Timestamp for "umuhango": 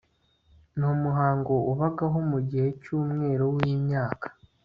0.93-1.53